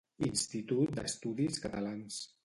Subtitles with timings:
[0.27, 2.19] Institut d'Estudis Catalans.